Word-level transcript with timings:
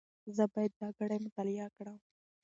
زه 0.35 0.43
باید 0.53 0.71
دا 0.79 0.87
ګړې 0.97 1.17
مطالعه 1.25 1.67
کړم. 1.75 1.97